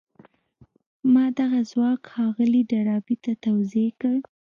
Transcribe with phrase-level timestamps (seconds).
[1.13, 4.15] ما دغه ځواک ښاغلي ډاربي ته توضيح کړ.